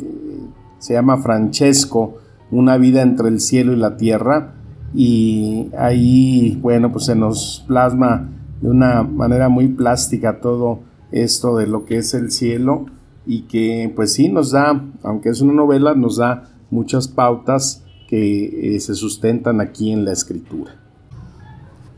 se 0.79 0.95
llama 0.95 1.19
Francesco, 1.19 2.19
Una 2.51 2.77
vida 2.77 3.03
entre 3.03 3.29
el 3.29 3.41
cielo 3.41 3.73
y 3.73 3.77
la 3.77 3.97
tierra, 3.97 4.55
y 4.95 5.69
ahí, 5.77 6.57
bueno, 6.63 6.93
pues 6.93 7.07
se 7.07 7.17
nos 7.17 7.65
plasma 7.67 8.31
de 8.61 8.71
una 8.71 9.03
manera 9.03 9.49
muy 9.49 9.67
plástica 9.69 10.41
todo 10.41 10.79
esto 11.11 11.57
de 11.57 11.67
lo 11.67 11.85
que 11.85 11.99
es 11.99 12.15
el 12.15 12.31
cielo 12.31 12.87
y 13.27 13.43
que 13.43 13.93
pues 13.95 14.13
sí 14.13 14.29
nos 14.29 14.53
da, 14.53 14.85
aunque 15.03 15.31
es 15.31 15.41
una 15.41 15.53
novela, 15.53 15.95
nos 15.95 16.17
da 16.17 16.51
muchas 16.71 17.09
pautas 17.09 17.85
que 18.09 18.77
eh, 18.77 18.81
se 18.81 18.95
sustentan 18.95 19.61
aquí 19.61 19.91
en 19.91 20.05
la 20.05 20.13
escritura. 20.13 20.77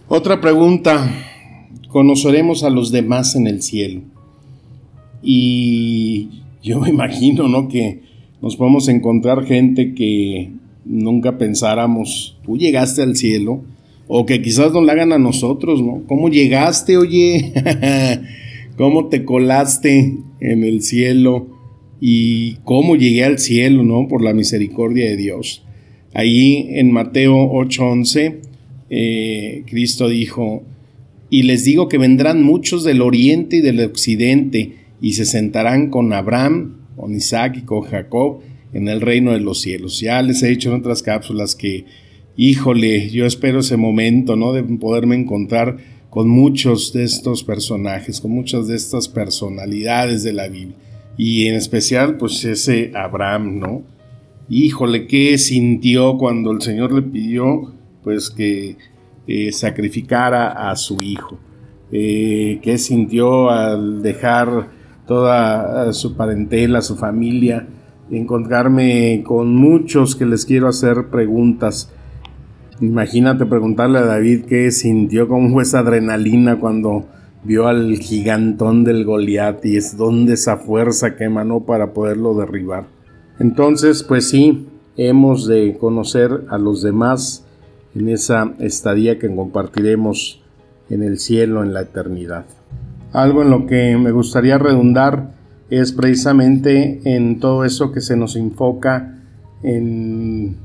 Otra 0.08 0.40
pregunta, 0.40 1.10
conoceremos 1.88 2.64
a 2.64 2.70
los 2.70 2.90
demás 2.90 3.36
en 3.36 3.46
el 3.46 3.62
cielo. 3.62 4.00
Y 5.22 6.42
yo 6.62 6.80
me 6.80 6.88
imagino, 6.90 7.48
¿no? 7.48 7.68
Que 7.68 8.02
nos 8.40 8.56
podemos 8.56 8.88
encontrar 8.88 9.44
gente 9.44 9.94
que 9.94 10.52
nunca 10.84 11.36
pensáramos, 11.36 12.38
tú 12.44 12.56
llegaste 12.56 13.02
al 13.02 13.16
cielo, 13.16 13.62
o 14.06 14.24
que 14.24 14.40
quizás 14.40 14.72
nos 14.72 14.84
la 14.84 14.92
hagan 14.92 15.12
a 15.12 15.18
nosotros, 15.18 15.82
¿no? 15.82 16.02
¿Cómo 16.06 16.30
llegaste, 16.30 16.96
oye? 16.96 17.52
¿Cómo 18.78 19.08
te 19.08 19.24
colaste 19.26 20.16
en 20.40 20.64
el 20.64 20.82
cielo? 20.82 21.48
Y 22.00 22.54
cómo 22.64 22.96
llegué 22.96 23.24
al 23.24 23.38
cielo, 23.38 23.82
¿no? 23.82 24.08
Por 24.08 24.22
la 24.22 24.32
misericordia 24.32 25.08
de 25.08 25.16
Dios. 25.16 25.64
Ahí 26.14 26.68
en 26.70 26.92
Mateo 26.92 27.50
8:11, 27.52 28.40
eh, 28.90 29.62
Cristo 29.66 30.08
dijo, 30.08 30.62
y 31.30 31.42
les 31.42 31.64
digo 31.64 31.88
que 31.88 31.98
vendrán 31.98 32.42
muchos 32.42 32.84
del 32.84 33.02
oriente 33.02 33.56
y 33.56 33.60
del 33.60 33.80
occidente 33.80 34.76
y 35.00 35.12
se 35.12 35.26
sentarán 35.26 35.90
con 35.90 36.12
Abraham, 36.12 36.78
con 36.96 37.14
Isaac 37.14 37.58
y 37.58 37.62
con 37.62 37.82
Jacob 37.82 38.40
en 38.72 38.88
el 38.88 39.00
reino 39.00 39.32
de 39.32 39.40
los 39.40 39.60
cielos. 39.60 40.00
Ya 40.00 40.22
les 40.22 40.42
he 40.42 40.48
dicho 40.48 40.70
en 40.70 40.80
otras 40.80 41.02
cápsulas 41.02 41.54
que, 41.54 41.84
híjole, 42.36 43.10
yo 43.10 43.26
espero 43.26 43.60
ese 43.60 43.76
momento, 43.76 44.36
¿no? 44.36 44.52
De 44.52 44.62
poderme 44.62 45.16
encontrar 45.16 45.76
con 46.18 46.28
muchos 46.28 46.92
de 46.92 47.04
estos 47.04 47.44
personajes, 47.44 48.20
con 48.20 48.32
muchas 48.32 48.66
de 48.66 48.74
estas 48.74 49.06
personalidades 49.06 50.24
de 50.24 50.32
la 50.32 50.48
Biblia. 50.48 50.74
Y 51.16 51.46
en 51.46 51.54
especial, 51.54 52.16
pues 52.16 52.44
ese 52.44 52.90
Abraham, 52.96 53.60
¿no? 53.60 53.82
Híjole, 54.48 55.06
¿qué 55.06 55.38
sintió 55.38 56.18
cuando 56.18 56.50
el 56.50 56.60
Señor 56.60 56.92
le 56.92 57.02
pidió, 57.02 57.72
pues 58.02 58.30
que 58.30 58.76
eh, 59.28 59.52
sacrificara 59.52 60.68
a 60.68 60.74
su 60.74 61.00
hijo. 61.02 61.38
Eh, 61.92 62.58
¿Qué 62.62 62.78
sintió 62.78 63.50
al 63.50 64.02
dejar 64.02 64.70
toda 65.06 65.92
su 65.92 66.16
parentela, 66.16 66.82
su 66.82 66.96
familia? 66.96 67.68
Encontrarme 68.10 69.22
con 69.24 69.54
muchos 69.54 70.16
que 70.16 70.26
les 70.26 70.44
quiero 70.44 70.66
hacer 70.66 71.10
preguntas. 71.12 71.92
Imagínate 72.80 73.44
preguntarle 73.44 73.98
a 73.98 74.06
David 74.06 74.44
qué 74.44 74.70
sintió, 74.70 75.26
cómo 75.26 75.52
fue 75.52 75.64
esa 75.64 75.80
adrenalina 75.80 76.60
cuando 76.60 77.06
vio 77.42 77.66
al 77.66 77.98
gigantón 77.98 78.84
del 78.84 79.04
Goliat 79.04 79.64
y 79.64 79.76
es 79.76 79.96
donde 79.96 80.34
esa 80.34 80.58
fuerza 80.58 81.16
que 81.16 81.24
emanó 81.24 81.60
para 81.60 81.92
poderlo 81.92 82.34
derribar. 82.34 82.86
Entonces, 83.40 84.02
pues 84.04 84.28
sí, 84.28 84.68
hemos 84.96 85.46
de 85.46 85.76
conocer 85.78 86.44
a 86.48 86.58
los 86.58 86.82
demás 86.82 87.44
en 87.94 88.08
esa 88.08 88.52
estadía 88.60 89.18
que 89.18 89.34
compartiremos 89.34 90.42
en 90.90 91.02
el 91.02 91.18
cielo, 91.18 91.62
en 91.62 91.72
la 91.72 91.82
eternidad. 91.82 92.46
Algo 93.12 93.42
en 93.42 93.50
lo 93.50 93.66
que 93.66 93.96
me 93.96 94.12
gustaría 94.12 94.58
redundar 94.58 95.34
es 95.70 95.92
precisamente 95.92 97.00
en 97.04 97.40
todo 97.40 97.64
eso 97.64 97.92
que 97.92 98.00
se 98.00 98.16
nos 98.16 98.36
enfoca 98.36 99.18
en 99.62 100.56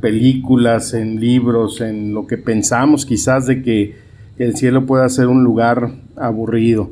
películas, 0.00 0.94
en 0.94 1.20
libros, 1.20 1.80
en 1.80 2.14
lo 2.14 2.26
que 2.26 2.38
pensamos 2.38 3.04
quizás 3.04 3.46
de 3.46 3.62
que 3.62 3.96
el 4.38 4.56
cielo 4.56 4.86
pueda 4.86 5.08
ser 5.08 5.26
un 5.26 5.42
lugar 5.42 5.90
aburrido, 6.16 6.90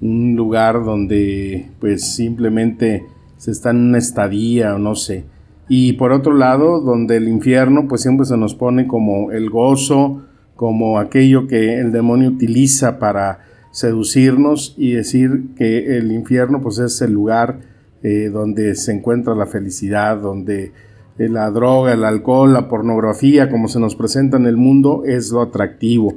un 0.00 0.34
lugar 0.36 0.84
donde 0.84 1.68
pues 1.80 2.14
simplemente 2.14 3.04
se 3.36 3.50
está 3.50 3.70
en 3.70 3.88
una 3.88 3.98
estadía 3.98 4.74
o 4.74 4.78
no 4.78 4.96
sé. 4.96 5.24
Y 5.68 5.94
por 5.94 6.12
otro 6.12 6.34
lado, 6.34 6.80
donde 6.80 7.16
el 7.16 7.28
infierno 7.28 7.86
pues 7.88 8.02
siempre 8.02 8.26
se 8.26 8.36
nos 8.36 8.54
pone 8.54 8.86
como 8.86 9.30
el 9.30 9.48
gozo, 9.48 10.22
como 10.56 10.98
aquello 10.98 11.46
que 11.46 11.80
el 11.80 11.92
demonio 11.92 12.30
utiliza 12.30 12.98
para 12.98 13.40
seducirnos 13.70 14.74
y 14.76 14.92
decir 14.92 15.46
que 15.56 15.96
el 15.96 16.12
infierno 16.12 16.60
pues 16.60 16.78
es 16.78 17.00
el 17.02 17.12
lugar 17.12 17.60
eh, 18.02 18.30
donde 18.32 18.74
se 18.74 18.92
encuentra 18.92 19.34
la 19.34 19.46
felicidad, 19.46 20.18
donde 20.18 20.72
la 21.18 21.50
droga, 21.50 21.92
el 21.92 22.04
alcohol, 22.04 22.52
la 22.52 22.68
pornografía, 22.68 23.48
como 23.48 23.68
se 23.68 23.80
nos 23.80 23.94
presenta 23.94 24.36
en 24.36 24.46
el 24.46 24.56
mundo, 24.56 25.02
es 25.04 25.30
lo 25.30 25.42
atractivo 25.42 26.14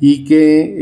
y 0.00 0.24
que 0.24 0.76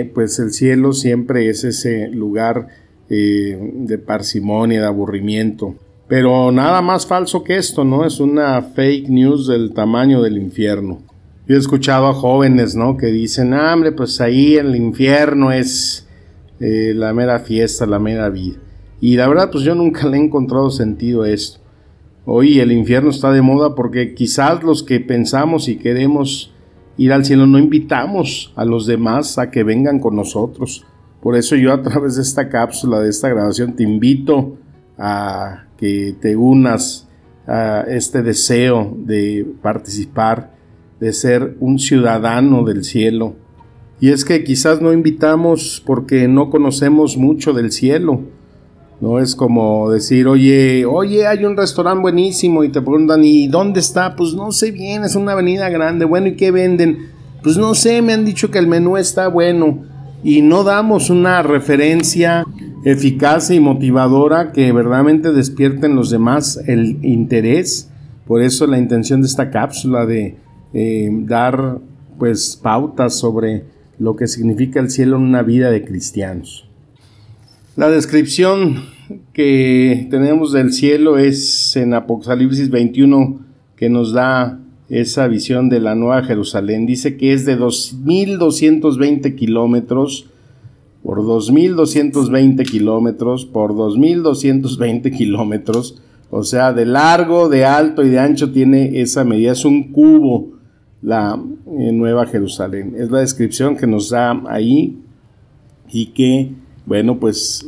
eh, 0.00 0.10
pues 0.14 0.38
el 0.38 0.52
cielo 0.52 0.92
siempre 0.92 1.48
es 1.48 1.64
ese 1.64 2.08
lugar 2.08 2.68
de 3.08 3.98
parsimonia, 3.98 4.80
de 4.80 4.86
aburrimiento. 4.86 5.74
Pero 6.10 6.50
nada 6.50 6.82
más 6.82 7.06
falso 7.06 7.44
que 7.44 7.56
esto, 7.56 7.84
¿no? 7.84 8.04
Es 8.04 8.18
una 8.18 8.60
fake 8.62 9.08
news 9.08 9.46
del 9.46 9.72
tamaño 9.72 10.20
del 10.22 10.38
infierno. 10.38 10.98
Yo 11.46 11.54
he 11.54 11.58
escuchado 11.58 12.08
a 12.08 12.14
jóvenes, 12.14 12.74
¿no? 12.74 12.96
Que 12.96 13.06
dicen, 13.06 13.54
ah, 13.54 13.72
hombre, 13.72 13.92
pues 13.92 14.20
ahí 14.20 14.56
el 14.56 14.74
infierno 14.74 15.52
es 15.52 16.08
eh, 16.58 16.94
la 16.96 17.14
mera 17.14 17.38
fiesta, 17.38 17.86
la 17.86 18.00
mera 18.00 18.28
vida. 18.28 18.56
Y 19.00 19.14
la 19.14 19.28
verdad, 19.28 19.50
pues 19.52 19.62
yo 19.62 19.76
nunca 19.76 20.08
le 20.08 20.16
he 20.16 20.20
encontrado 20.20 20.68
sentido 20.70 21.22
a 21.22 21.30
esto. 21.30 21.59
Hoy 22.24 22.60
el 22.60 22.70
infierno 22.70 23.10
está 23.10 23.32
de 23.32 23.42
moda 23.42 23.74
porque 23.74 24.14
quizás 24.14 24.62
los 24.62 24.82
que 24.82 25.00
pensamos 25.00 25.68
y 25.68 25.76
queremos 25.76 26.52
ir 26.96 27.12
al 27.12 27.24
cielo 27.24 27.46
no 27.46 27.58
invitamos 27.58 28.52
a 28.56 28.64
los 28.64 28.86
demás 28.86 29.38
a 29.38 29.50
que 29.50 29.64
vengan 29.64 30.00
con 30.00 30.16
nosotros. 30.16 30.84
Por 31.22 31.36
eso 31.36 31.56
yo 31.56 31.72
a 31.72 31.82
través 31.82 32.16
de 32.16 32.22
esta 32.22 32.48
cápsula, 32.48 33.00
de 33.00 33.08
esta 33.08 33.28
grabación, 33.28 33.74
te 33.74 33.82
invito 33.82 34.58
a 34.98 35.64
que 35.78 36.14
te 36.20 36.36
unas 36.36 37.08
a 37.46 37.84
este 37.88 38.22
deseo 38.22 38.94
de 38.96 39.46
participar 39.62 40.54
de 41.00 41.12
ser 41.12 41.56
un 41.58 41.78
ciudadano 41.78 42.64
del 42.64 42.84
cielo. 42.84 43.34
Y 43.98 44.10
es 44.10 44.24
que 44.24 44.44
quizás 44.44 44.80
no 44.80 44.92
invitamos 44.92 45.82
porque 45.84 46.28
no 46.28 46.50
conocemos 46.50 47.16
mucho 47.16 47.52
del 47.52 47.72
cielo. 47.72 48.22
No 49.00 49.18
es 49.18 49.34
como 49.34 49.90
decir, 49.90 50.28
oye, 50.28 50.84
oye, 50.84 51.26
hay 51.26 51.44
un 51.44 51.56
restaurante 51.56 52.02
buenísimo 52.02 52.64
y 52.64 52.68
te 52.68 52.82
preguntan, 52.82 53.24
¿y 53.24 53.48
dónde 53.48 53.80
está? 53.80 54.14
Pues 54.14 54.34
no 54.34 54.52
sé 54.52 54.72
bien, 54.72 55.04
es 55.04 55.16
una 55.16 55.32
avenida 55.32 55.70
grande. 55.70 56.04
Bueno, 56.04 56.28
¿y 56.28 56.36
qué 56.36 56.50
venden? 56.50 57.08
Pues 57.42 57.56
no 57.56 57.74
sé, 57.74 58.02
me 58.02 58.12
han 58.12 58.26
dicho 58.26 58.50
que 58.50 58.58
el 58.58 58.66
menú 58.66 58.98
está 58.98 59.28
bueno. 59.28 59.78
Y 60.22 60.42
no 60.42 60.64
damos 60.64 61.08
una 61.08 61.42
referencia 61.42 62.44
eficaz 62.84 63.50
y 63.50 63.58
motivadora 63.58 64.52
que 64.52 64.70
verdaderamente 64.70 65.32
despierte 65.32 65.86
en 65.86 65.96
los 65.96 66.10
demás 66.10 66.60
el 66.66 67.02
interés. 67.02 67.88
Por 68.26 68.42
eso 68.42 68.66
la 68.66 68.78
intención 68.78 69.22
de 69.22 69.28
esta 69.28 69.50
cápsula 69.50 70.04
de 70.04 70.36
eh, 70.74 71.08
dar 71.10 71.78
pues 72.18 72.60
pautas 72.62 73.14
sobre 73.18 73.64
lo 73.98 74.14
que 74.14 74.28
significa 74.28 74.78
el 74.78 74.90
cielo 74.90 75.16
en 75.16 75.22
una 75.22 75.42
vida 75.42 75.70
de 75.70 75.84
cristianos. 75.84 76.66
La 77.76 77.88
descripción 77.88 78.84
que 79.32 80.06
tenemos 80.10 80.52
del 80.52 80.72
cielo 80.72 81.18
es 81.18 81.76
en 81.76 81.94
Apocalipsis 81.94 82.70
21 82.70 83.40
que 83.76 83.88
nos 83.88 84.12
da 84.12 84.60
esa 84.88 85.28
visión 85.28 85.68
de 85.68 85.80
la 85.80 85.94
Nueva 85.94 86.22
Jerusalén. 86.22 86.84
Dice 86.86 87.16
que 87.16 87.32
es 87.32 87.46
de 87.46 87.58
2.220 87.58 89.34
kilómetros 89.34 90.26
por 91.02 91.22
2.220 91.22 92.68
kilómetros 92.68 93.46
por 93.46 93.72
2.220 93.72 95.16
kilómetros. 95.16 96.02
O 96.30 96.42
sea, 96.42 96.72
de 96.72 96.86
largo, 96.86 97.48
de 97.48 97.64
alto 97.64 98.04
y 98.04 98.10
de 98.10 98.18
ancho 98.18 98.52
tiene 98.52 99.00
esa 99.00 99.24
medida. 99.24 99.52
Es 99.52 99.64
un 99.64 99.92
cubo 99.92 100.52
la 101.02 101.40
eh, 101.78 101.92
Nueva 101.92 102.26
Jerusalén. 102.26 102.94
Es 102.96 103.10
la 103.10 103.20
descripción 103.20 103.76
que 103.76 103.86
nos 103.86 104.10
da 104.10 104.42
ahí 104.48 104.98
y 105.90 106.06
que, 106.06 106.52
bueno, 106.86 107.18
pues 107.18 107.66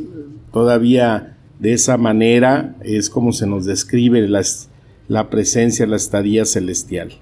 todavía 0.53 1.32
de 1.63 1.75
esa 1.75 1.97
manera 1.97 2.75
es 2.83 3.09
como 3.09 3.33
se 3.33 3.47
nos 3.47 3.65
describe 3.65 4.27
la, 4.27 5.31
presencia, 5.31 5.87
la 5.87 5.95
estadía 5.95 6.45
celestial. 6.45 7.13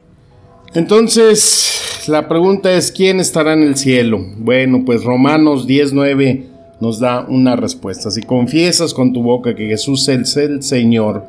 Entonces, 0.73 2.07
la 2.09 2.27
pregunta 2.27 2.73
es, 2.73 2.91
¿quién 2.91 3.21
estará 3.21 3.53
en 3.53 3.65
el 3.65 3.77
cielo? 3.77 4.19
Bueno, 4.39 4.83
pues 4.87 5.05
Romanos 5.05 5.67
19 5.67 6.47
nos 6.81 6.99
da 7.01 7.27
una 7.29 7.55
respuesta. 7.55 8.11
Si 8.11 8.23
confiesas 8.23 8.95
con 8.95 9.13
tu 9.13 9.23
boca 9.23 9.55
que 9.55 9.67
Jesús 9.67 10.09
es 10.09 10.35
el 10.39 10.63
Señor 10.63 11.25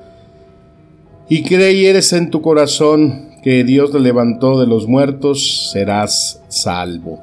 y 1.28 1.43
creyeres 1.43 2.13
en 2.13 2.30
tu 2.30 2.41
corazón 2.41 3.28
que 3.43 3.65
Dios 3.65 3.93
le 3.93 4.00
levantó 4.00 4.58
de 4.58 4.67
los 4.67 4.88
muertos, 4.88 5.69
serás 5.74 6.41
salvo. 6.47 7.21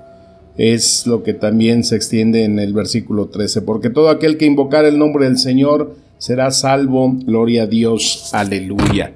Es 0.59 1.07
lo 1.07 1.23
que 1.23 1.35
también 1.35 1.85
se 1.85 1.97
extiende 1.97 2.45
en 2.45 2.59
el 2.59 2.75
versículo 2.75 3.29
13, 3.29 3.63
porque 3.63 3.91
todo 3.91 4.11
aquel 4.11 4.37
que 4.37 4.45
invocar 4.45 4.85
el 4.85 4.99
nombre 4.99 5.25
del 5.25 5.39
Señor 5.39 5.97
será 6.19 6.51
salvo, 6.51 7.13
gloria 7.25 7.63
a 7.63 7.67
Dios, 7.67 8.31
aleluya. 8.33 9.15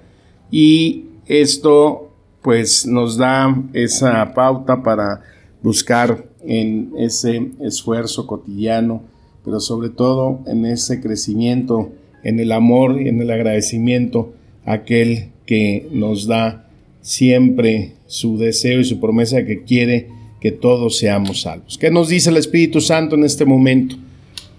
Y 0.50 1.06
esto 1.26 2.12
pues 2.42 2.86
nos 2.86 3.16
da 3.16 3.60
esa 3.72 4.32
pauta 4.34 4.82
para 4.82 5.20
buscar 5.62 6.28
en 6.44 6.92
ese 6.98 7.50
esfuerzo 7.60 8.26
cotidiano, 8.26 9.02
pero 9.44 9.60
sobre 9.60 9.90
todo 9.90 10.40
en 10.46 10.64
ese 10.66 11.00
crecimiento, 11.00 11.90
en 12.22 12.40
el 12.40 12.52
amor 12.52 13.00
y 13.00 13.08
en 13.08 13.20
el 13.20 13.30
agradecimiento 13.30 14.32
a 14.64 14.74
aquel 14.74 15.30
que 15.46 15.88
nos 15.90 16.26
da 16.26 16.68
siempre 17.00 17.94
su 18.06 18.38
deseo 18.38 18.80
y 18.80 18.84
su 18.84 19.00
promesa 19.00 19.44
que 19.44 19.64
quiere 19.64 20.08
que 20.42 20.50
todos 20.50 20.98
seamos 20.98 21.42
salvos. 21.42 21.78
¿Qué 21.78 21.92
nos 21.92 22.08
dice 22.08 22.30
el 22.30 22.36
Espíritu 22.36 22.80
Santo 22.80 23.14
en 23.14 23.22
este 23.22 23.44
momento? 23.44 23.94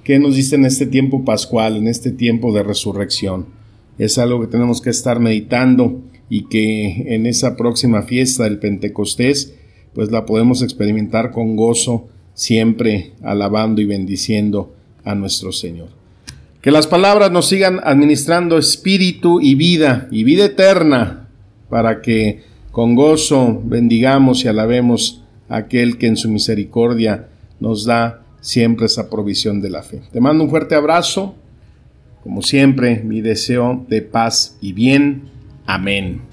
¿Qué 0.06 0.18
nos 0.18 0.38
dice 0.38 0.56
en 0.56 0.64
este 0.64 0.86
tiempo 0.86 1.26
pascual, 1.26 1.76
en 1.76 1.90
este 1.90 2.12
tiempo 2.12 2.54
de 2.54 2.64
resurrección? 2.64 3.48
Es 3.98 4.18
algo 4.18 4.40
que 4.40 4.48
tenemos 4.48 4.80
que 4.80 4.92
estar 4.92 5.20
meditando 5.20 6.00
y 6.30 6.46
que 6.46 7.14
en 7.14 7.26
esa 7.26 7.58
próxima 7.58 8.04
fiesta 8.04 8.46
del 8.46 8.60
Pentecostés, 8.60 9.56
pues 9.94 10.10
la 10.10 10.26
podemos 10.26 10.62
experimentar 10.62 11.32
con 11.32 11.58
gozo, 11.58 12.08
siempre 12.34 13.12
alabando 13.22 13.82
y 13.82 13.86
bendiciendo 13.86 14.74
a 15.04 15.16
nuestro 15.16 15.52
Señor. 15.52 15.90
Que 16.62 16.72
las 16.72 16.88
palabras 16.88 17.30
nos 17.30 17.50
sigan 17.50 17.82
administrando 17.84 18.58
espíritu 18.58 19.42
y 19.42 19.56
vida 19.56 20.08
y 20.12 20.24
vida 20.24 20.46
eterna 20.46 21.28
para 21.70 22.02
que 22.02 22.40
con 22.72 22.96
gozo 22.96 23.62
bendigamos 23.66 24.46
y 24.46 24.48
alabemos 24.48 25.23
aquel 25.50 25.98
que 25.98 26.08
en 26.08 26.18
su 26.18 26.30
misericordia 26.30 27.28
nos 27.60 27.86
da 27.86 28.24
siempre 28.42 28.88
esa 28.88 29.10
provisión 29.10 29.62
de 29.62 29.70
la 29.70 29.84
fe. 29.84 30.02
Te 30.12 30.20
mando 30.20 30.44
un 30.44 30.50
fuerte 30.50 30.76
abrazo, 30.76 31.36
como 32.24 32.42
siempre, 32.42 33.02
mi 33.04 33.22
deseo 33.22 33.86
de 33.90 34.02
paz 34.02 34.58
y 34.62 34.74
bien. 34.74 35.24
Amén. 35.66 36.33